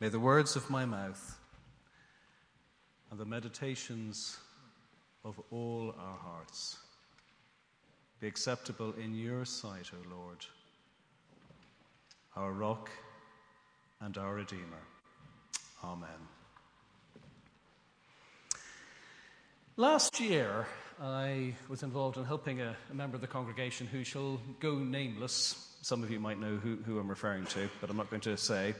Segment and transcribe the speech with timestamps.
[0.00, 1.36] May the words of my mouth
[3.10, 4.38] and the meditations
[5.24, 6.78] of all our hearts
[8.20, 10.46] be acceptable in your sight, O Lord,
[12.36, 12.90] our rock
[14.00, 14.84] and our Redeemer.
[15.82, 16.08] Amen.
[19.76, 20.66] Last year,
[21.02, 25.76] I was involved in helping a, a, member of the congregation who shall go nameless.
[25.82, 28.36] Some of you might know who, who I'm referring to, but I'm not going to
[28.36, 28.74] say.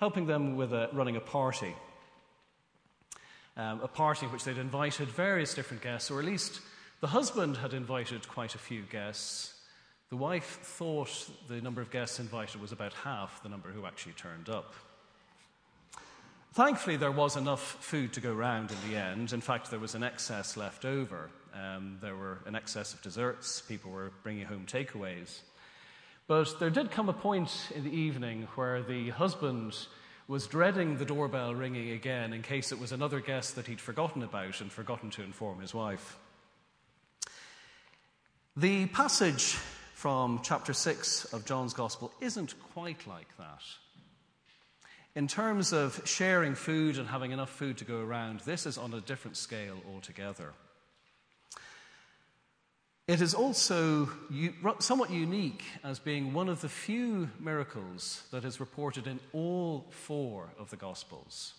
[0.00, 1.74] Helping them with a, running a party.
[3.56, 6.60] Um, a party in which they'd invited various different guests, or at least
[7.00, 9.54] the husband had invited quite a few guests.
[10.08, 14.14] The wife thought the number of guests invited was about half the number who actually
[14.14, 14.74] turned up.
[16.54, 19.32] Thankfully, there was enough food to go round in the end.
[19.32, 21.30] In fact, there was an excess left over.
[21.54, 23.60] Um, there were an excess of desserts.
[23.60, 25.40] People were bringing home takeaways.
[26.30, 29.76] But there did come a point in the evening where the husband
[30.28, 34.22] was dreading the doorbell ringing again in case it was another guest that he'd forgotten
[34.22, 36.20] about and forgotten to inform his wife.
[38.56, 39.58] The passage
[39.94, 43.62] from chapter 6 of John's Gospel isn't quite like that.
[45.16, 48.94] In terms of sharing food and having enough food to go around, this is on
[48.94, 50.52] a different scale altogether.
[53.10, 54.08] It is also
[54.78, 60.52] somewhat unique as being one of the few miracles that is reported in all four
[60.56, 61.54] of the Gospels.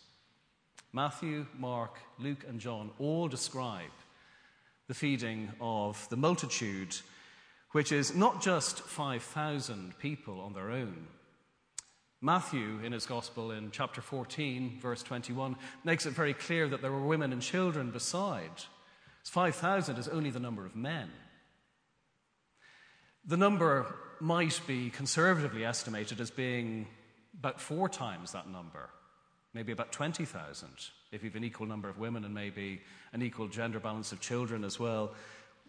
[0.93, 3.91] Matthew, Mark, Luke, and John all describe
[4.87, 6.95] the feeding of the multitude,
[7.71, 11.05] which is not just 5,000 people on their own,
[12.21, 16.93] Matthew, in his Gospel, in chapter 14, verse 21, makes it very clear that there
[16.93, 18.63] were women and children beside.
[19.25, 21.09] 5,000 is only the number of men.
[23.25, 23.85] The number
[24.19, 26.87] might be conservatively estimated as being
[27.37, 28.89] about four times that number,
[29.53, 30.69] maybe about 20,000,
[31.11, 32.81] if you've an equal number of women and maybe
[33.13, 35.13] an equal gender balance of children as well.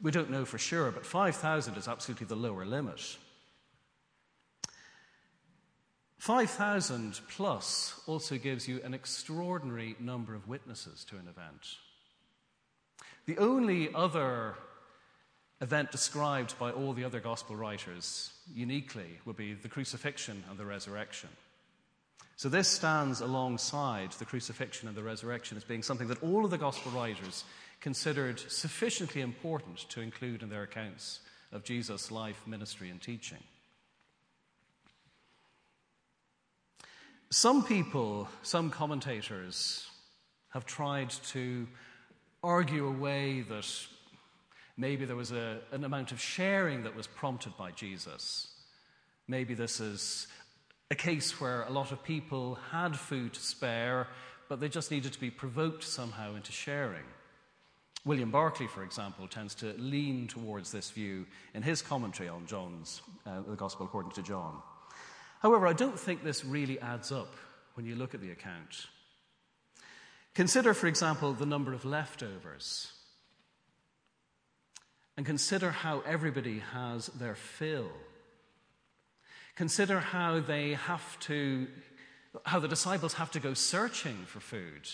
[0.00, 3.16] We don't know for sure, but 5,000 is absolutely the lower limit.
[6.18, 11.76] 5,000 plus also gives you an extraordinary number of witnesses to an event.
[13.26, 14.54] The only other
[15.62, 20.66] event described by all the other gospel writers uniquely would be the crucifixion and the
[20.66, 21.30] resurrection.
[22.36, 26.50] So this stands alongside the crucifixion and the resurrection as being something that all of
[26.50, 27.44] the gospel writers
[27.80, 31.20] considered sufficiently important to include in their accounts
[31.52, 33.38] of Jesus' life, ministry, and teaching.
[37.30, 39.86] Some people, some commentators,
[40.50, 41.66] have tried to
[42.42, 43.66] argue away that
[44.76, 48.48] maybe there was a, an amount of sharing that was prompted by Jesus.
[49.28, 50.26] Maybe this is
[50.90, 54.08] a case where a lot of people had food to spare,
[54.48, 57.04] but they just needed to be provoked somehow into sharing.
[58.04, 63.00] William Barclay, for example, tends to lean towards this view in his commentary on John's,
[63.26, 64.60] uh, the Gospel according to John.
[65.40, 67.34] However, I don't think this really adds up
[67.74, 68.86] when you look at the account.
[70.34, 72.92] Consider, for example, the number of leftovers.
[75.22, 77.92] And consider how everybody has their fill.
[79.54, 81.68] Consider how they have to,
[82.42, 84.88] how the disciples have to go searching for food.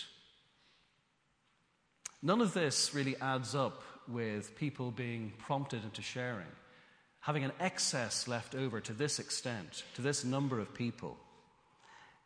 [2.21, 6.45] None of this really adds up with people being prompted into sharing
[7.21, 11.17] having an excess left over to this extent, to this number of people.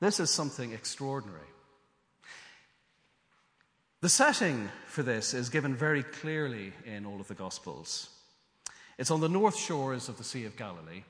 [0.01, 1.52] This is something extraordinary.
[4.03, 8.09] The setting for this is given very clearly in all of the Gospels.
[8.97, 11.03] It's on the north shores of the Sea of Galilee.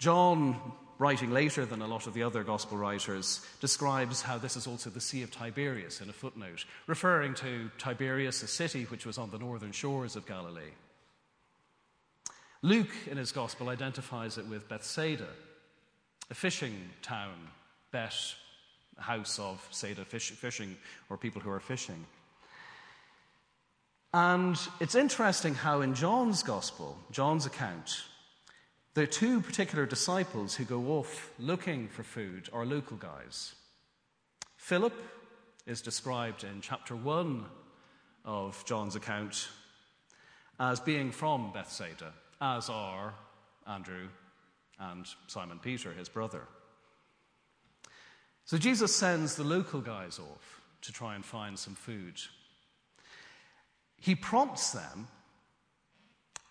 [0.00, 4.66] John, writing later than a lot of the other Gospel writers, describes how this is
[4.66, 9.16] also the Sea of Tiberias in a footnote, referring to Tiberias, a city which was
[9.16, 10.74] on the northern shores of Galilee.
[12.62, 15.28] Luke, in his gospel, identifies it with Bethsaida,
[16.28, 17.50] a fishing town,
[17.92, 18.34] Bet,
[18.98, 20.76] house of Saida fish, fishing,
[21.10, 22.06] or people who are fishing.
[24.12, 28.02] And it's interesting how in John's gospel, John's account,
[28.94, 33.54] the two particular disciples who go off looking for food are local guys.
[34.56, 34.94] Philip
[35.66, 37.44] is described in chapter 1
[38.24, 39.48] of John's account
[40.60, 43.14] as being from Bethsaida as are
[43.66, 44.08] Andrew
[44.78, 46.42] and Simon Peter, his brother.
[48.44, 52.20] So Jesus sends the local guys off to try and find some food.
[53.98, 55.08] He prompts them,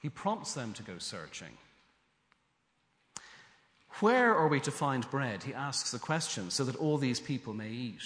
[0.02, 1.56] he prompts them to go searching.
[4.00, 5.44] Where are we to find bread?
[5.44, 8.02] He asks the question, so that all these people may eat.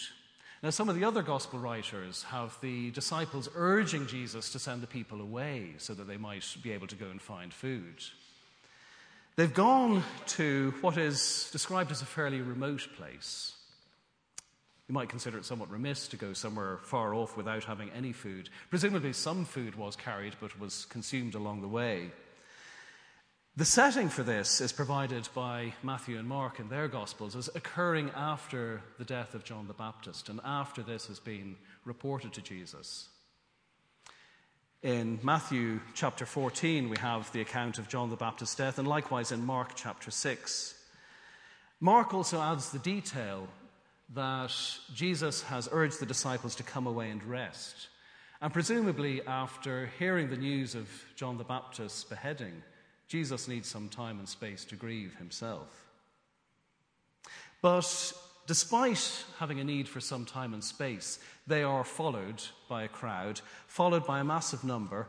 [0.62, 4.88] Now, some of the other gospel writers have the disciples urging Jesus to send the
[4.88, 8.04] people away so that they might be able to go and find food.
[9.38, 13.54] They've gone to what is described as a fairly remote place.
[14.88, 18.50] You might consider it somewhat remiss to go somewhere far off without having any food.
[18.70, 22.12] Presumably, some food was carried but was consumed along the way.
[23.58, 28.12] The setting for this is provided by Matthew and Mark in their Gospels as occurring
[28.16, 33.10] after the death of John the Baptist and after this has been reported to Jesus.
[34.84, 39.32] In Matthew chapter 14, we have the account of John the Baptist's death, and likewise
[39.32, 40.76] in Mark chapter 6.
[41.80, 43.48] Mark also adds the detail
[44.14, 44.54] that
[44.94, 47.88] Jesus has urged the disciples to come away and rest.
[48.42, 52.64] And presumably, after hearing the news of John the Baptist's beheading,
[53.08, 55.88] Jesus needs some time and space to grieve himself.
[57.62, 58.14] But
[58.46, 63.42] despite having a need for some time and space, they are followed by a crowd,
[63.68, 65.08] followed by a massive number.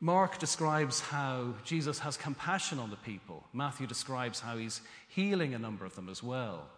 [0.00, 3.44] Mark describes how Jesus has compassion on the people.
[3.52, 6.68] Matthew describes how he's healing a number of them as well.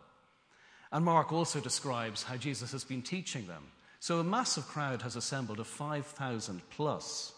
[0.92, 3.64] And Mark also describes how Jesus has been teaching them.
[3.98, 7.32] So a massive crowd has assembled of 5,000 plus.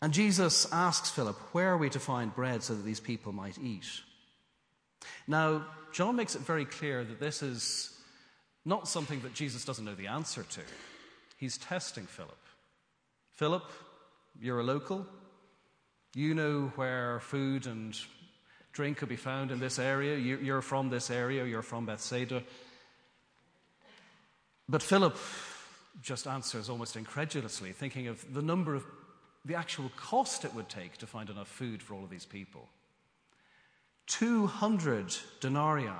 [0.00, 3.58] And Jesus asks Philip, Where are we to find bread so that these people might
[3.58, 3.86] eat?
[5.28, 7.90] Now, John makes it very clear that this is
[8.64, 10.60] not something that Jesus doesn't know the answer to.
[11.36, 12.38] He's testing Philip.
[13.32, 13.70] Philip,
[14.40, 15.06] you're a local.
[16.14, 17.96] You know where food and
[18.72, 20.16] drink could be found in this area.
[20.16, 21.44] You're from this area.
[21.44, 22.42] You're from Bethsaida.
[24.68, 25.16] But Philip
[26.02, 28.84] just answers almost incredulously, thinking of the number of
[29.44, 32.68] the actual cost it would take to find enough food for all of these people.
[34.06, 35.90] 200 denarii.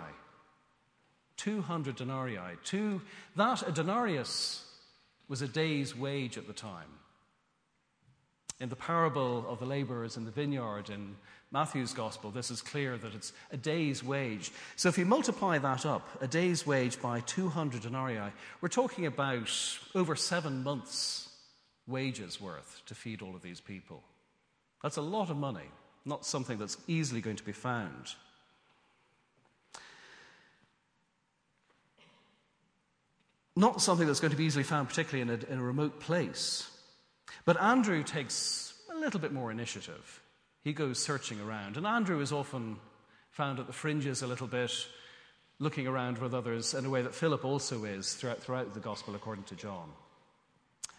[1.36, 2.38] 200 denarii.
[2.64, 3.02] Two,
[3.36, 4.64] that, a denarius,
[5.28, 6.88] was a day's wage at the time.
[8.62, 11.16] In the parable of the laborers in the vineyard in
[11.50, 14.52] Matthew's gospel, this is clear that it's a day's wage.
[14.76, 18.30] So if you multiply that up, a day's wage by 200 denarii,
[18.60, 19.50] we're talking about
[19.96, 21.28] over seven months'
[21.88, 24.04] wages worth to feed all of these people.
[24.80, 25.68] That's a lot of money,
[26.04, 28.14] not something that's easily going to be found.
[33.56, 36.68] Not something that's going to be easily found, particularly in a, in a remote place.
[37.44, 40.20] But Andrew takes a little bit more initiative.
[40.62, 41.76] He goes searching around.
[41.76, 42.76] And Andrew is often
[43.30, 44.72] found at the fringes a little bit,
[45.58, 49.14] looking around with others in a way that Philip also is throughout, throughout the gospel
[49.14, 49.90] according to John.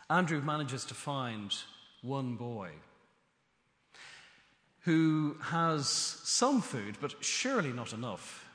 [0.09, 1.53] Andrew manages to find
[2.01, 2.69] one boy
[4.81, 8.49] who has some food, but surely not enough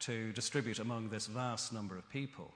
[0.00, 2.52] to distribute among this vast number of people.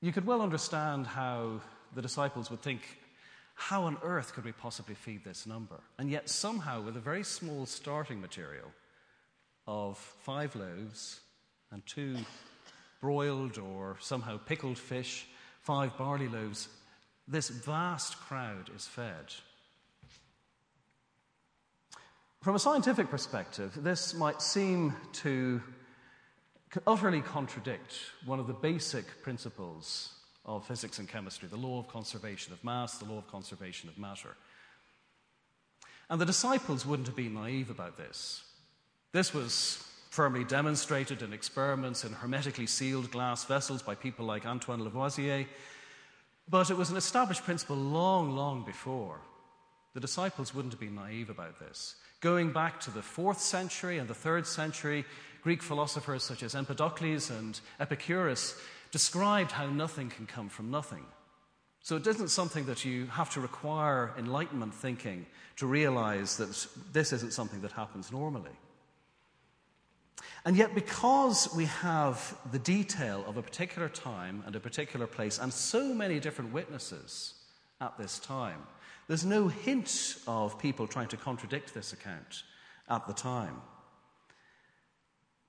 [0.00, 1.60] You could well understand how
[1.94, 2.80] the disciples would think,
[3.54, 5.80] how on earth could we possibly feed this number?
[5.98, 8.70] And yet, somehow, with a very small starting material
[9.66, 11.20] of five loaves
[11.72, 12.16] and two
[13.00, 15.26] broiled or somehow pickled fish
[15.62, 16.68] five barley loaves,
[17.26, 19.34] this vast crowd is fed.
[22.42, 25.60] From a scientific perspective, this might seem to
[26.86, 30.14] utterly contradict one of the basic principles
[30.48, 33.98] of physics and chemistry the law of conservation of mass, the law of conservation of
[33.98, 34.34] matter.
[36.10, 38.42] And the disciples wouldn't have been naive about this.
[39.12, 44.82] This was firmly demonstrated in experiments in hermetically sealed glass vessels by people like Antoine
[44.82, 45.46] Lavoisier.
[46.48, 49.20] But it was an established principle long, long before.
[49.92, 51.96] The disciples wouldn't have been naive about this.
[52.20, 55.04] Going back to the fourth century and the third century,
[55.42, 58.58] Greek philosophers such as Empedocles and Epicurus
[58.90, 61.04] described how nothing can come from nothing.
[61.80, 65.26] So it isn't something that you have to require enlightenment thinking
[65.56, 68.50] to realize that this isn't something that happens normally.
[70.44, 75.38] And yet, because we have the detail of a particular time and a particular place,
[75.38, 77.34] and so many different witnesses
[77.80, 78.62] at this time,
[79.08, 82.42] there's no hint of people trying to contradict this account
[82.88, 83.62] at the time.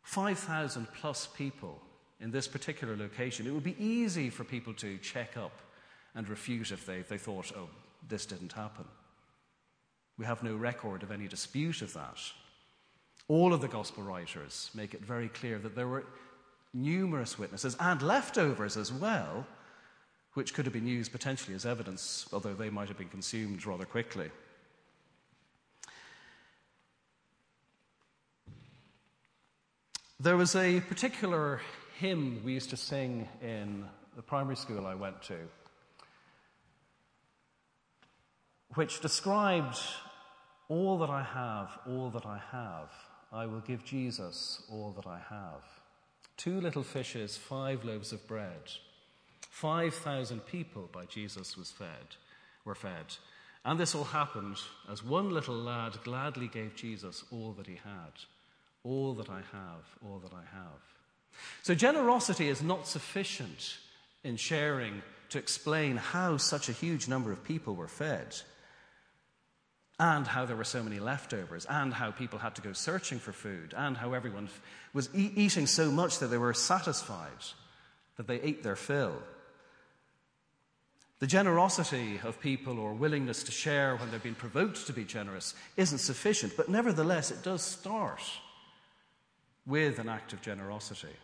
[0.04, 1.82] 5,000 plus people
[2.20, 5.60] in this particular location, it would be easy for people to check up
[6.16, 7.70] and refute if they, they thought, oh,
[8.08, 8.86] this didn't happen.
[10.18, 12.20] We have no record of any dispute of that.
[13.28, 16.06] All of the gospel writers make it very clear that there were
[16.74, 19.46] numerous witnesses and leftovers as well,
[20.34, 23.86] which could have been used potentially as evidence, although they might have been consumed rather
[23.86, 24.30] quickly.
[30.20, 31.62] There was a particular
[32.00, 35.38] hymn we used to sing in the primary school I went to,
[38.76, 39.78] which described
[40.70, 42.90] all that I have, all that I have.
[43.34, 45.64] I will give Jesus all that I have.
[46.38, 48.72] Two little fishes, five loaves of bread.
[49.50, 52.16] 5,000 people by Jesus was fed,
[52.64, 53.18] were fed.
[53.66, 54.58] And this all happened
[54.90, 58.14] as one little lad gladly gave Jesus all that he had.
[58.84, 60.99] All that I have, all that I have.
[61.62, 63.78] So generosity is not sufficient
[64.24, 68.36] in sharing to explain how such a huge number of people were fed,
[70.00, 73.32] and how there were so many leftovers, and how people had to go searching for
[73.32, 74.50] food, and how everyone
[74.94, 77.44] was e- eating so much that they were satisfied,
[78.18, 79.22] that they ate their fill.
[81.20, 85.54] The generosity of people or willingness to share when they've been provoked to be generous
[85.76, 88.22] isn't sufficient, but nevertheless, it does start
[89.66, 91.16] with an act of generosity,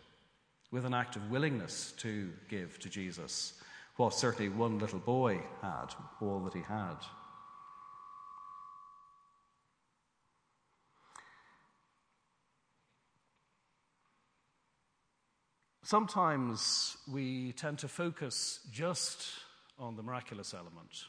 [0.70, 3.54] with an act of willingness to give to Jesus
[3.96, 5.86] what certainly one little boy had,
[6.20, 6.96] all that he had.
[15.82, 19.28] Sometimes we tend to focus just
[19.78, 21.04] on the miraculous element,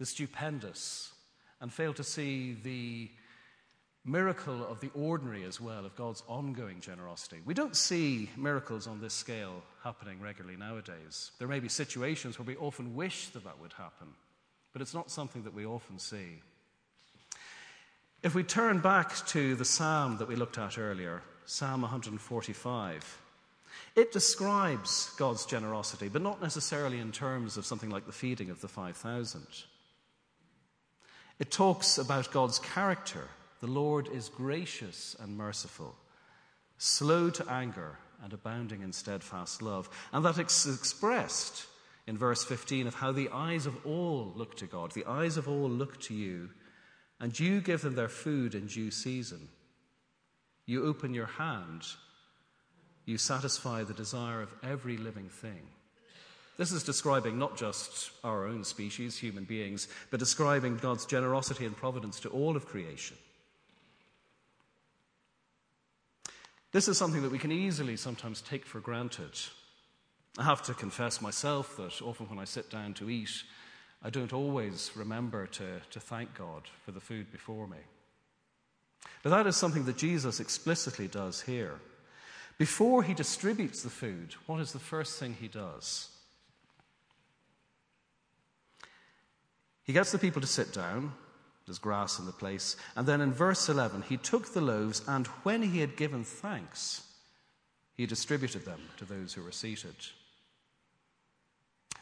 [0.00, 1.12] the stupendous,
[1.60, 3.08] and fail to see the
[4.04, 7.40] miracle of the ordinary as well, of God's ongoing generosity.
[7.44, 11.32] We don't see miracles on this scale happening regularly nowadays.
[11.38, 14.08] There may be situations where we often wish that that would happen,
[14.72, 16.40] but it's not something that we often see.
[18.22, 23.18] If we turn back to the psalm that we looked at earlier, Psalm 145,
[23.96, 28.60] it describes God's generosity, but not necessarily in terms of something like the feeding of
[28.60, 29.46] the 5,000.
[31.38, 33.28] It talks about God's character.
[33.60, 35.94] The Lord is gracious and merciful,
[36.78, 39.88] slow to anger, and abounding in steadfast love.
[40.12, 41.66] And that is expressed
[42.06, 44.92] in verse 15 of how the eyes of all look to God.
[44.92, 46.50] The eyes of all look to you,
[47.18, 49.48] and you give them their food in due season.
[50.66, 51.84] You open your hand
[53.10, 55.62] you satisfy the desire of every living thing.
[56.56, 61.76] This is describing not just our own species, human beings, but describing God's generosity and
[61.76, 63.16] providence to all of creation.
[66.72, 69.38] This is something that we can easily sometimes take for granted.
[70.38, 73.42] I have to confess myself that often when I sit down to eat,
[74.02, 77.78] I don't always remember to, to thank God for the food before me.
[79.22, 81.80] But that is something that Jesus explicitly does here.
[82.56, 86.08] Before he distributes the food, what is the first thing he does?
[89.82, 91.12] He gets the people to sit down.
[91.70, 92.74] There's grass in the place.
[92.96, 97.06] And then in verse 11, he took the loaves, and when he had given thanks,
[97.94, 99.94] he distributed them to those who were seated.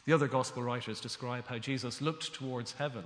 [0.07, 3.03] The other gospel writers describe how Jesus looked towards heaven.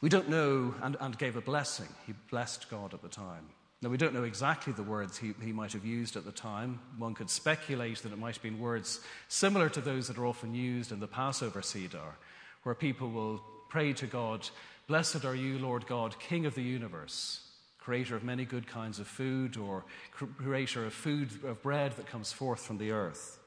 [0.00, 1.88] We don't know, and, and gave a blessing.
[2.06, 3.50] He blessed God at the time.
[3.82, 6.80] Now, we don't know exactly the words he, he might have used at the time.
[6.96, 10.54] One could speculate that it might have been words similar to those that are often
[10.54, 12.16] used in the Passover Seder,
[12.62, 13.42] where people will
[13.74, 14.48] pray to God,
[14.86, 17.40] Blessed are you, Lord God, King of the universe,
[17.80, 22.30] creator of many good kinds of food, or creator of food, of bread that comes
[22.30, 23.40] forth from the earth.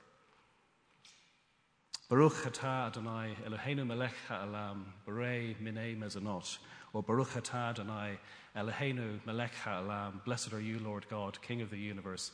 [2.10, 6.58] Baruch atah Adonai Eloheinu melech ha'alam, Berei minei mezonot,
[6.92, 8.20] or Baruch atah Adonai
[8.54, 12.32] Eloheinu melech ha'alam, blessed are you, Lord God, King of the universe.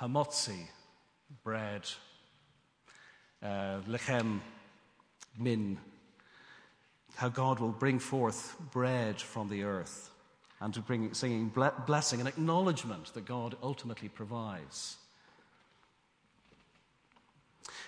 [0.00, 0.68] Hamotzi,
[1.44, 1.82] bread.
[3.42, 4.40] Uh, lechem,
[5.38, 5.76] min,
[7.16, 10.10] how God will bring forth bread from the earth
[10.60, 11.52] and to bring singing
[11.86, 14.96] blessing and acknowledgement that God ultimately provides.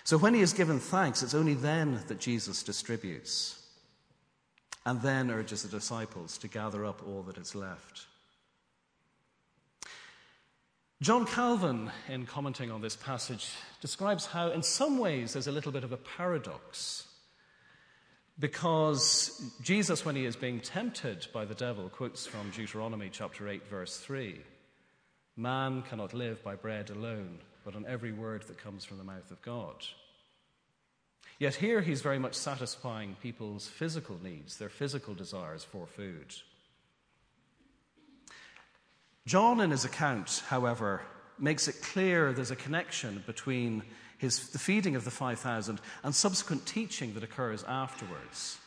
[0.03, 3.63] So when he is given thanks, it's only then that Jesus distributes
[4.85, 8.07] and then urges the disciples to gather up all that is left.
[11.01, 15.71] John Calvin, in commenting on this passage, describes how, in some ways, there's a little
[15.71, 17.05] bit of a paradox.
[18.39, 23.67] Because Jesus, when he is being tempted by the devil, quotes from Deuteronomy chapter 8,
[23.67, 24.39] verse 3
[25.35, 29.29] Man cannot live by bread alone, but on every word that comes from the mouth
[29.29, 29.85] of God.
[31.37, 36.33] Yet here he's very much satisfying people's physical needs, their physical desires for food.
[39.25, 41.01] John, in his account, however,
[41.37, 43.83] makes it clear there's a connection between
[44.19, 48.59] his, the feeding of the 5,000 and subsequent teaching that occurs afterwards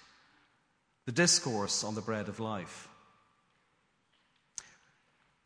[1.07, 2.89] the discourse on the bread of life.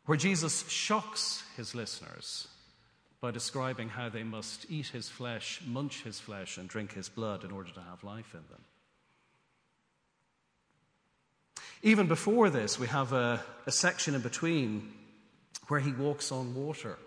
[0.07, 2.47] where Jesus shocks his listeners
[3.19, 7.43] by describing how they must eat his flesh, munch his flesh, and drink his blood
[7.43, 8.61] in order to have life in them.
[11.83, 14.93] Even before this, we have a, a section in between
[15.67, 16.97] where he walks on water.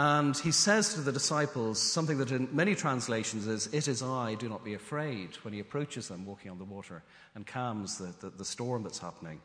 [0.00, 4.36] And he says to the disciples something that in many translations is, It is I,
[4.36, 7.02] do not be afraid, when he approaches them walking on the water
[7.34, 9.40] and calms the, the, the storm that's happening.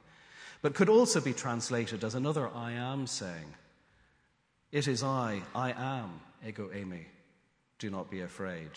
[0.61, 3.55] But could also be translated as another I am saying,
[4.71, 7.05] It is I, I am, ego eimi,
[7.79, 8.69] do not be afraid.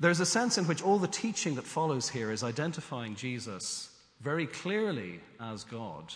[0.00, 3.90] There's a sense in which all the teaching that follows here is identifying Jesus
[4.22, 6.14] very clearly as God,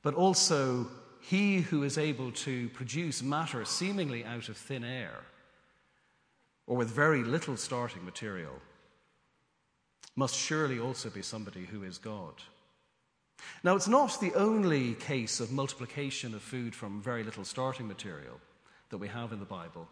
[0.00, 0.88] but also
[1.28, 5.24] he who is able to produce matter seemingly out of thin air
[6.68, 8.52] or with very little starting material
[10.14, 12.34] must surely also be somebody who is God.
[13.64, 18.40] Now, it's not the only case of multiplication of food from very little starting material
[18.90, 19.88] that we have in the Bible.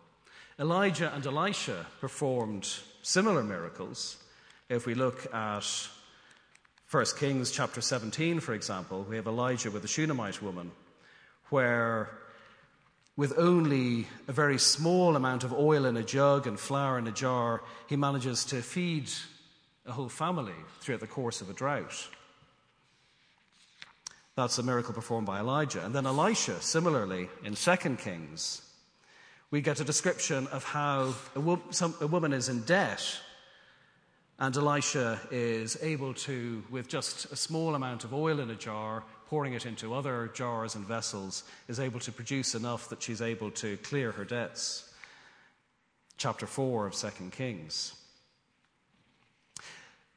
[0.60, 2.68] Elijah and Elisha performed
[3.02, 4.18] similar miracles.
[4.68, 5.66] If we look at
[6.90, 10.70] 1 Kings chapter 17, for example, we have Elijah with the Shunammite woman,
[11.50, 12.10] where
[13.16, 17.12] with only a very small amount of oil in a jug and flour in a
[17.12, 19.08] jar, he manages to feed
[19.86, 22.08] a whole family throughout the course of a drought.
[24.36, 25.84] That's a miracle performed by Elijah.
[25.84, 28.62] And then Elisha, similarly, in 2 Kings,
[29.52, 33.04] we get a description of how a, wo- some, a woman is in debt,
[34.40, 39.04] and Elisha is able to, with just a small amount of oil in a jar,
[39.28, 43.50] pouring it into other jars and vessels, is able to produce enough that she's able
[43.52, 44.90] to clear her debts.
[46.16, 47.94] Chapter 4 of 2 Kings.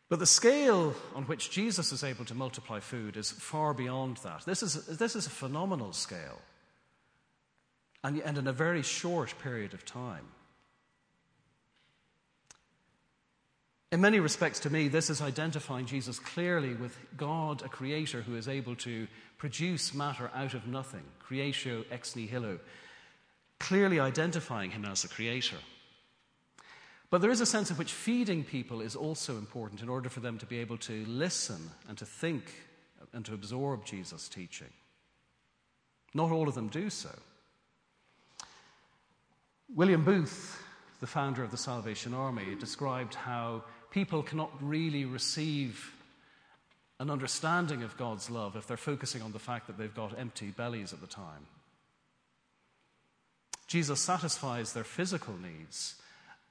[0.10, 4.44] But the scale on which Jesus is able to multiply food is far beyond that.
[4.46, 6.40] This is, this is a phenomenal scale
[8.04, 10.26] and, and in a very short period of time.
[13.92, 18.36] In many respects, to me, this is identifying Jesus clearly with God, a creator who
[18.36, 22.60] is able to produce matter out of nothing, creatio ex nihilo,
[23.60, 25.58] clearly identifying him as a creator.
[27.10, 30.20] But there is a sense in which feeding people is also important in order for
[30.20, 32.44] them to be able to listen and to think
[33.14, 34.68] and to absorb Jesus' teaching.
[36.14, 37.16] Not all of them do so.
[39.74, 40.62] William Booth,
[41.00, 43.64] the founder of the Salvation Army, described how
[43.98, 45.92] people cannot really receive
[47.00, 50.52] an understanding of God's love if they're focusing on the fact that they've got empty
[50.52, 51.48] bellies at the time.
[53.66, 55.96] Jesus satisfies their physical needs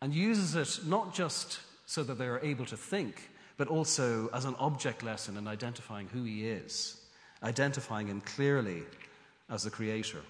[0.03, 4.57] and uses it not just so that they're able to think, but also as an
[4.59, 7.01] object lesson in identifying who he is,
[7.45, 8.83] identifying him clearly
[9.49, 10.23] as the creator.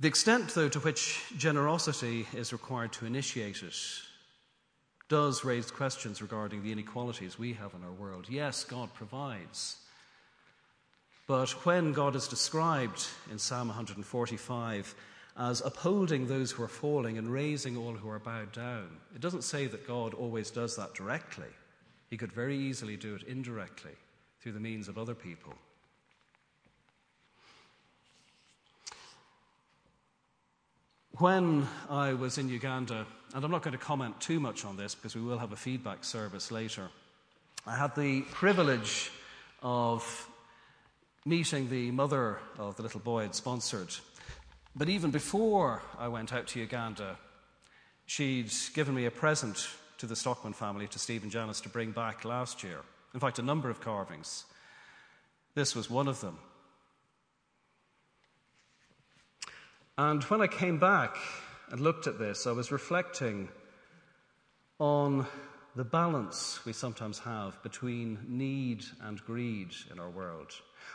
[0.00, 3.76] The extent, though, to which generosity is required to initiate it
[5.08, 8.26] does raise questions regarding the inequalities we have in our world.
[8.28, 9.76] Yes, God provides.
[11.26, 14.94] But when God is described in Psalm 145
[15.36, 19.44] as upholding those who are falling and raising all who are bowed down, it doesn't
[19.44, 21.48] say that God always does that directly.
[22.10, 23.92] He could very easily do it indirectly
[24.40, 25.54] through the means of other people.
[31.18, 34.96] When I was in Uganda, and I'm not going to comment too much on this
[34.96, 36.88] because we will have a feedback service later,
[37.64, 39.12] I had the privilege
[39.62, 40.28] of
[41.24, 43.94] meeting the mother of the little boy I'd sponsored.
[44.74, 47.16] But even before I went out to Uganda,
[48.06, 51.92] she'd given me a present to the Stockman family, to Steve and Janice, to bring
[51.92, 52.80] back last year.
[53.14, 54.46] In fact, a number of carvings.
[55.54, 56.38] This was one of them.
[59.96, 61.16] And when I came back
[61.70, 63.48] and looked at this, I was reflecting
[64.80, 65.26] on
[65.76, 70.52] the balance we sometimes have between need and greed in our world.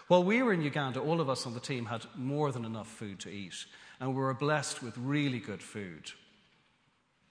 [0.08, 2.90] While we were in Uganda, all of us on the team had more than enough
[2.90, 3.66] food to eat,
[4.02, 6.12] and we were blessed with really good food.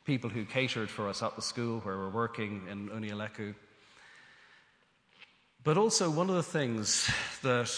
[0.06, 3.54] People who catered for us at the school where we're working in Unialeku.
[5.64, 7.10] But also, one of the things
[7.42, 7.70] that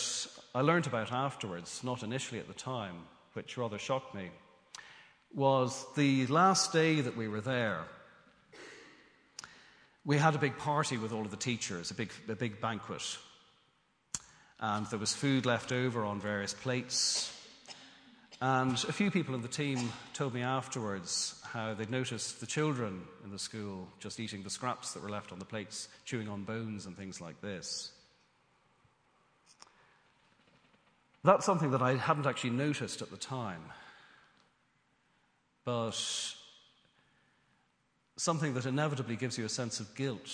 [0.55, 3.07] I learned about afterwards, not initially at the time,
[3.41, 4.29] which rather shocked me,
[5.35, 7.85] was the last day that we were there.
[10.05, 13.17] We had a big party with all of the teachers, a big, a big banquet.
[14.59, 17.35] And there was food left over on various plates.
[18.43, 23.05] And a few people in the team told me afterwards how they'd noticed the children
[23.25, 26.45] in the school just eating the scraps that were left on the plates, chewing on
[26.45, 27.91] bones and things like this.
[31.23, 33.63] That's something that I hadn't actually noticed at the time,
[35.65, 36.01] but
[38.17, 40.31] something that inevitably gives you a sense of guilt.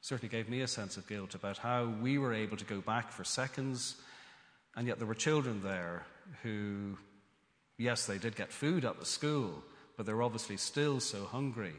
[0.00, 3.10] Certainly gave me a sense of guilt about how we were able to go back
[3.10, 3.96] for seconds,
[4.76, 6.06] and yet there were children there
[6.44, 6.96] who,
[7.76, 9.64] yes, they did get food at the school,
[9.96, 11.74] but they were obviously still so hungry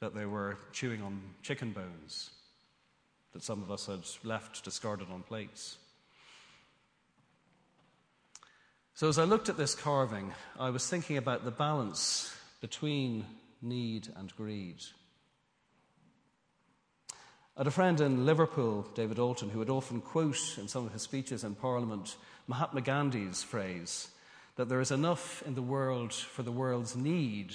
[0.00, 2.30] that they were chewing on chicken bones
[3.32, 5.78] that some of us had left discarded on plates.
[8.98, 13.24] So, as I looked at this carving, I was thinking about the balance between
[13.62, 14.82] need and greed.
[17.56, 20.92] I had a friend in Liverpool, David Alton, who would often quote in some of
[20.92, 22.16] his speeches in Parliament
[22.48, 24.08] Mahatma Gandhi's phrase
[24.56, 27.52] that there is enough in the world for the world's need,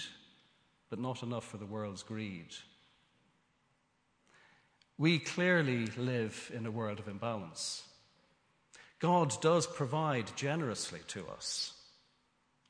[0.90, 2.54] but not enough for the world's greed.
[4.98, 7.84] We clearly live in a world of imbalance.
[9.04, 11.74] God does provide generously to us.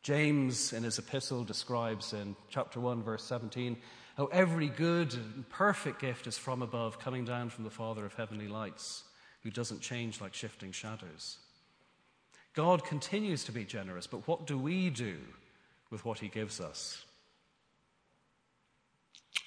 [0.01, 3.77] James, in his epistle, describes in chapter 1, verse 17,
[4.17, 8.15] how every good and perfect gift is from above, coming down from the Father of
[8.15, 9.03] heavenly lights,
[9.43, 11.37] who doesn't change like shifting shadows.
[12.55, 15.17] God continues to be generous, but what do we do
[15.91, 17.05] with what he gives us?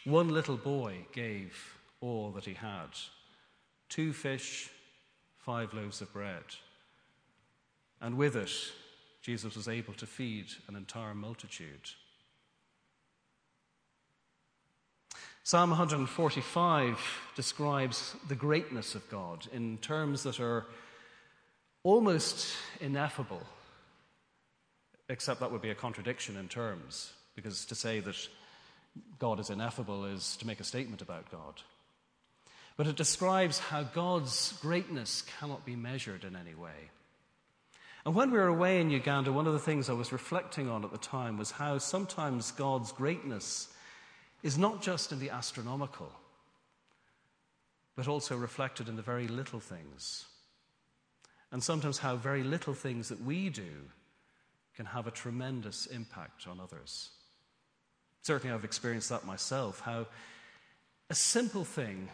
[0.04, 2.90] One little boy gave all that he had
[3.88, 4.70] two fish,
[5.36, 6.44] five loaves of bread.
[8.00, 8.52] And with it,
[9.22, 11.90] Jesus was able to feed an entire multitude.
[15.42, 16.98] Psalm 145
[17.36, 20.66] describes the greatness of God in terms that are
[21.84, 23.42] almost ineffable,
[25.08, 28.28] except that would be a contradiction in terms, because to say that
[29.20, 31.62] God is ineffable is to make a statement about God.
[32.76, 36.90] But it describes how God's greatness cannot be measured in any way.
[38.06, 40.84] And when we were away in Uganda, one of the things I was reflecting on
[40.84, 43.66] at the time was how sometimes God's greatness
[44.44, 46.12] is not just in the astronomical,
[47.96, 50.24] but also reflected in the very little things.
[51.50, 53.90] And sometimes how very little things that we do
[54.76, 57.10] can have a tremendous impact on others.
[58.22, 60.06] Certainly, I've experienced that myself, how
[61.10, 62.08] a simple thing,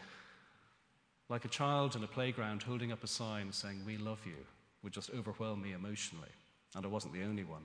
[1.28, 4.46] like a child in a playground holding up a sign saying, We love you,
[4.82, 6.28] would just overwhelm me emotionally.
[6.74, 7.62] And I wasn't the only one.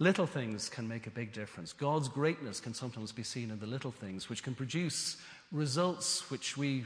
[0.00, 1.72] Little things can make a big difference.
[1.72, 5.16] God's greatness can sometimes be seen in the little things, which can produce
[5.50, 6.84] results which we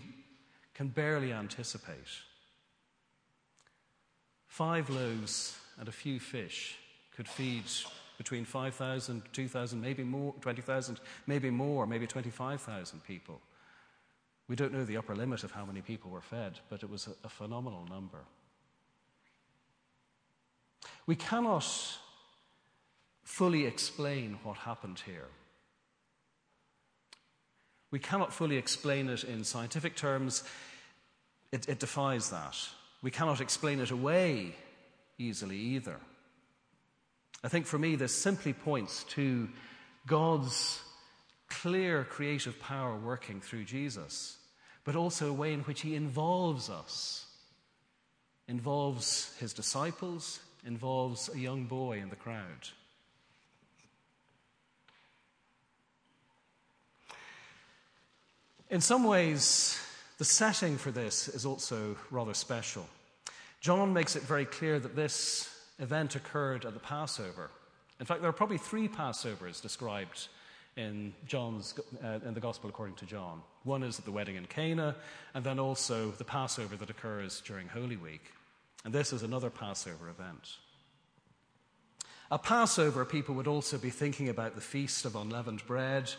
[0.75, 2.09] can barely anticipate.
[4.47, 6.77] Five loaves and a few fish
[7.15, 7.65] could feed
[8.17, 13.41] between 5,000, 2,000, maybe more, 20,000, maybe more, maybe 25,000 people.
[14.49, 17.09] We don't know the upper limit of how many people were fed, but it was
[17.25, 18.19] a, phenomenal number.
[21.07, 21.67] We cannot
[23.23, 25.29] fully explain what happened here.
[27.91, 30.45] We cannot fully explain it in scientific terms.
[31.53, 32.57] It, it, defies that.
[33.03, 34.55] We cannot explain it away
[35.19, 35.97] easily either.
[37.45, 39.49] I think for me, this simply points to
[40.07, 40.81] God's
[41.61, 44.39] clear creative power working through Jesus
[44.85, 47.27] but also a way in which he involves us,
[48.49, 52.69] involves his disciples, involves a young boy in the crowd.
[58.71, 59.79] In some ways,
[60.19, 62.87] the setting for this is also rather special.
[63.61, 67.51] John makes it very clear that this event occurred at the Passover.
[68.01, 70.29] In fact, there are probably three Passovers described
[70.77, 73.43] in John's uh, in the Gospel according to John.
[73.65, 74.97] One is at the wedding in Cana,
[75.35, 78.33] and then also the Passover that occurs during Holy Week.
[78.85, 80.57] And this is another Passover event.
[82.31, 86.11] At Passover, people would also be thinking about the feast of unleavened bread,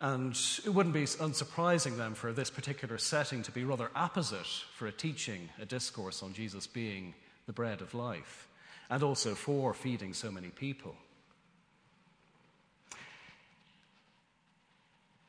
[0.00, 4.88] and it wouldn't be unsurprising then for this particular setting to be rather apposite for
[4.88, 7.14] a teaching, a discourse on Jesus being
[7.46, 8.48] the bread of life,
[8.90, 10.96] and also for feeding so many people.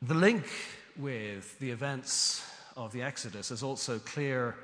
[0.08, 0.46] The link
[0.98, 2.46] with the events
[2.78, 4.56] of the Exodus is also clear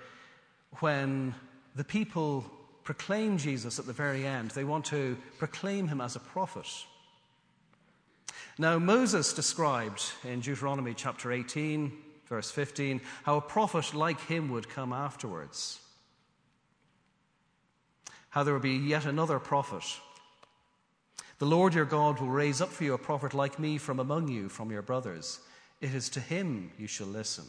[0.82, 1.34] when
[1.76, 2.46] the people
[2.84, 4.52] proclaim Jesus at the very end.
[4.52, 6.68] They want to proclaim him as a prophet.
[8.60, 11.92] Now, Moses described in Deuteronomy chapter 18,
[12.28, 15.80] verse 15, how a prophet like him would come afterwards.
[18.32, 19.84] how there would be yet another prophet.
[21.42, 24.28] The Lord your God will raise up for you a prophet like me from among
[24.28, 25.40] you, from your brothers.
[25.82, 27.46] It is to him you shall listen.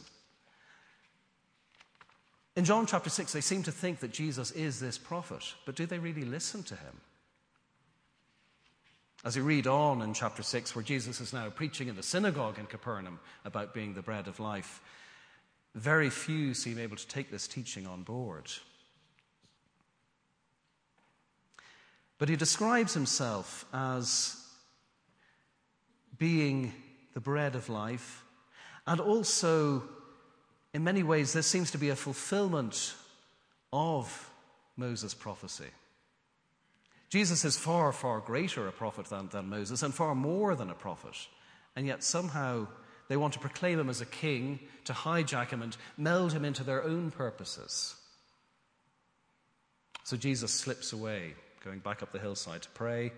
[2.57, 5.85] In John chapter 6, they seem to think that Jesus is this prophet, but do
[5.85, 7.03] they really listen to him?
[9.27, 12.59] As we read on in chapter 6, where Jesus is now preaching in the synagogue
[12.59, 14.81] in Capernaum about being the bread of life,
[15.75, 18.51] very few seem able to take this teaching on board.
[22.23, 24.37] But he describes himself as
[26.17, 26.73] being
[27.15, 28.25] the bread of life,
[28.87, 29.83] and also,
[30.73, 32.95] in many ways, this seems to be a fulfillment
[33.73, 34.31] of
[34.77, 35.67] Moses' prophecy.
[37.11, 40.75] Jesus is far, far greater a prophet than, than Moses and far more than a
[40.75, 41.17] prophet.
[41.75, 42.69] And yet somehow
[43.09, 46.63] they want to proclaim him as a king, to hijack him and meld him into
[46.63, 47.97] their own purposes.
[50.05, 53.13] So Jesus slips away, going back up the hillside to pray.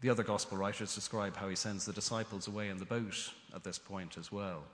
[0.00, 3.64] The other gospel writers describe how he sends the disciples away in the boat at
[3.64, 4.64] this point as well.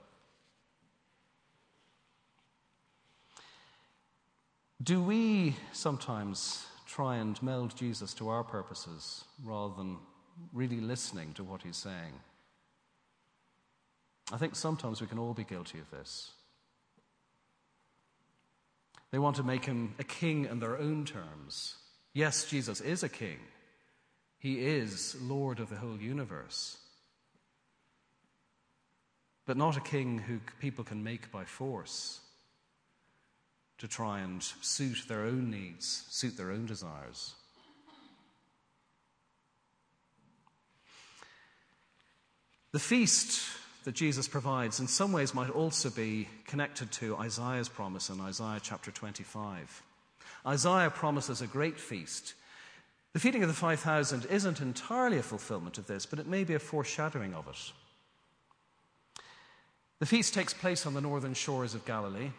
[4.81, 9.97] Do we sometimes try and meld Jesus to our purposes rather than
[10.53, 12.13] really listening to what he's saying.
[14.31, 16.31] I think sometimes we can all be guilty of this.
[19.11, 21.75] They want to make him a king in their own terms.
[22.17, 23.37] Yes, Jesus is a king,
[24.39, 26.77] he is Lord of the whole universe.
[29.45, 32.19] But not a king who people can make by force
[33.77, 37.35] to try and suit their own needs, suit their own desires.
[42.71, 43.47] The feast
[43.83, 48.59] that Jesus provides in some ways might also be connected to Isaiah's promise in Isaiah
[48.59, 49.83] chapter 25.
[50.45, 52.33] Isaiah promises a great feast.
[53.13, 56.53] The feeding of the 5,000 isn't entirely a fulfillment of this, but it may be
[56.53, 57.71] a foreshadowing of it.
[59.99, 62.31] The feast takes place on the northern shores of Galilee.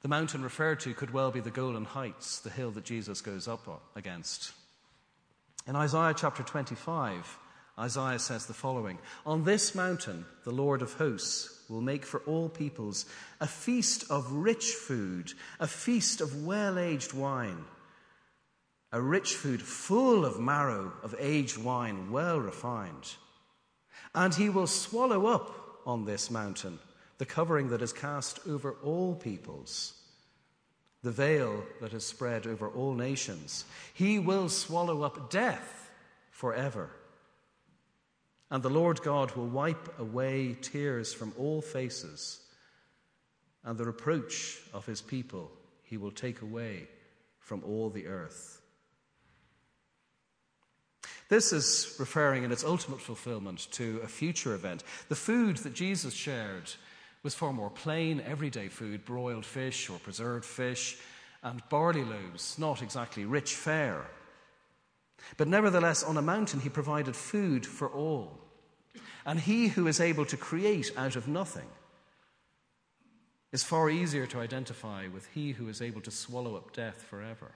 [0.00, 3.48] The mountain referred to could well be the Golan Heights, the hill that Jesus goes
[3.48, 4.52] up against.
[5.66, 7.38] In Isaiah chapter 25,
[7.78, 12.48] Isaiah says the following On this mountain, the Lord of hosts will make for all
[12.48, 13.06] peoples
[13.40, 17.64] a feast of rich food, a feast of well aged wine,
[18.92, 23.14] a rich food full of marrow of aged wine, well refined.
[24.14, 26.78] And he will swallow up on this mountain
[27.18, 29.94] the covering that is cast over all peoples,
[31.02, 33.64] the veil that is spread over all nations.
[33.92, 35.90] He will swallow up death
[36.30, 36.90] forever.
[38.54, 42.38] And the Lord God will wipe away tears from all faces,
[43.64, 45.50] and the reproach of his people
[45.82, 46.86] he will take away
[47.40, 48.62] from all the earth.
[51.28, 54.84] This is referring in its ultimate fulfillment to a future event.
[55.08, 56.70] The food that Jesus shared
[57.24, 60.96] was far more plain, everyday food broiled fish or preserved fish,
[61.42, 64.06] and barley loaves, not exactly rich fare.
[65.36, 68.42] But nevertheless, on a mountain, he provided food for all.
[69.26, 71.68] And he who is able to create out of nothing
[73.52, 77.52] is far easier to identify with he who is able to swallow up death forever.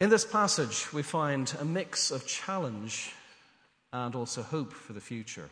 [0.00, 3.12] In this passage, we find a mix of challenge
[3.92, 5.50] and also hope for the future.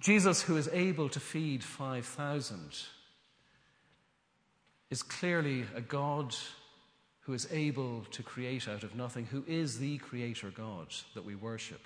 [0.00, 2.60] Jesus, who is able to feed 5,000,
[4.90, 6.34] is clearly a God
[7.20, 11.34] who is able to create out of nothing, who is the creator God that we
[11.34, 11.80] worship.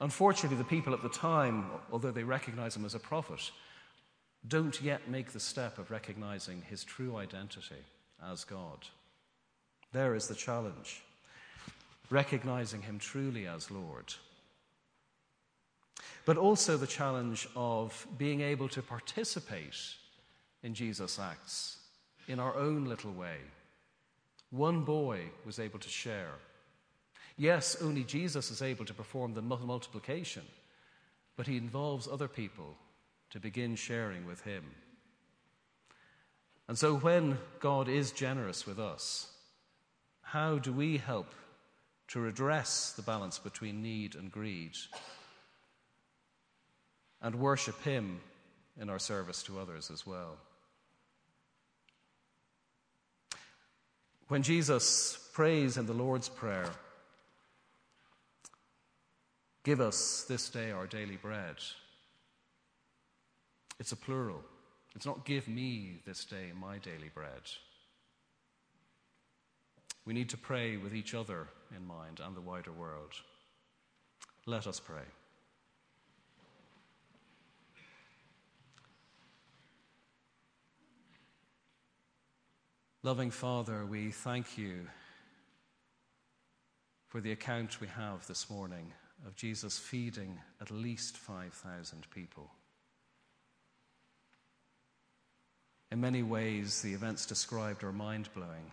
[0.00, 3.50] Unfortunately, the people at the time, although they recognize him as a prophet,
[4.46, 7.82] don't yet make the step of recognizing his true identity
[8.22, 8.86] as God.
[9.92, 11.02] There is the challenge
[12.10, 14.12] recognizing him truly as Lord.
[16.26, 19.76] But also the challenge of being able to participate
[20.64, 21.78] in Jesus' acts
[22.26, 23.36] in our own little way.
[24.50, 26.32] One boy was able to share.
[27.36, 30.42] Yes, only Jesus is able to perform the multiplication,
[31.36, 32.76] but he involves other people
[33.34, 34.62] to begin sharing with Him.
[36.68, 39.28] And so, when God is generous with us,
[40.22, 41.34] how do we help
[42.08, 44.76] to redress the balance between need and greed
[47.20, 48.20] and worship Him
[48.80, 50.38] in our service to others as well?
[54.28, 56.70] When Jesus prays in the Lord's Prayer,
[59.64, 61.56] Give us this day our daily bread.
[63.80, 64.42] It's a plural.
[64.94, 67.50] It's not give me this day my daily bread.
[70.04, 73.14] We need to pray with each other in mind and the wider world.
[74.44, 75.04] Let us pray.
[83.04, 84.86] Loving Father, we thank you
[87.06, 88.94] for the account we have this morning
[89.26, 92.50] of Jesus feeding at least 5,000 people.
[95.92, 98.72] In many ways, the events described are mind blowing.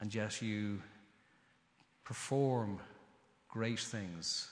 [0.00, 0.82] And yet, you
[2.02, 2.80] perform
[3.48, 4.48] great things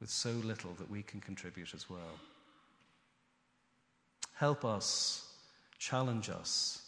[0.00, 2.18] with so little that we can contribute as well.
[4.38, 5.26] Help us,
[5.80, 6.86] challenge us,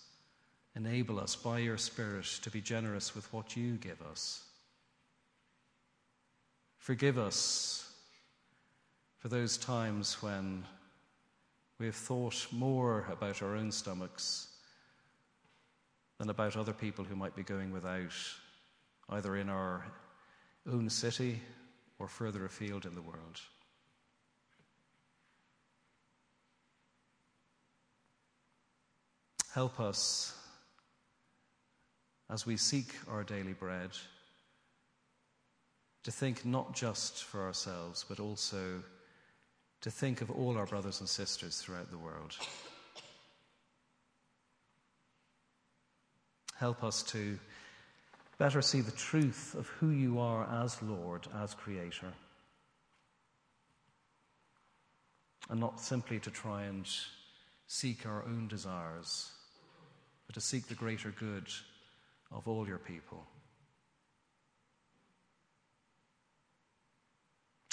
[0.76, 4.44] enable us by your Spirit to be generous with what you give us.
[6.78, 7.92] Forgive us
[9.18, 10.64] for those times when
[11.80, 14.46] we have thought more about our own stomachs
[16.18, 18.12] than about other people who might be going without,
[19.08, 19.84] either in our
[20.70, 21.40] own city
[21.98, 23.40] or further afield in the world.
[29.52, 30.32] Help us
[32.30, 33.90] as we seek our daily bread
[36.04, 38.80] to think not just for ourselves, but also
[39.80, 42.36] to think of all our brothers and sisters throughout the world.
[46.56, 47.36] Help us to
[48.38, 52.12] better see the truth of who you are as Lord, as Creator,
[55.48, 56.88] and not simply to try and
[57.66, 59.32] seek our own desires
[60.30, 61.48] but to seek the greater good
[62.30, 63.26] of all your people.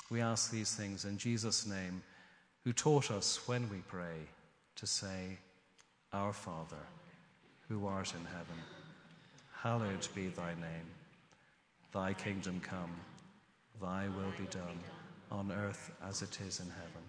[0.09, 2.01] We ask these things in Jesus' name,
[2.63, 4.25] who taught us when we pray
[4.77, 5.37] to say,
[6.13, 6.81] Our Father,
[7.69, 8.63] who art in heaven,
[9.61, 10.89] hallowed be thy name.
[11.93, 12.95] Thy kingdom come,
[13.79, 14.79] thy will be done,
[15.29, 17.05] on earth as it is in heaven.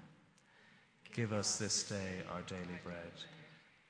[1.15, 3.13] Give us this day our daily bread